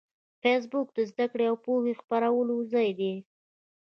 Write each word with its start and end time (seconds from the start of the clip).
فېسبوک 0.41 0.87
د 0.95 0.99
زده 1.11 1.25
کړې 1.31 1.45
او 1.51 1.55
پوهې 1.65 1.93
د 1.95 1.97
خپرولو 2.01 2.55
ځای 2.73 2.89
دی 2.99 3.13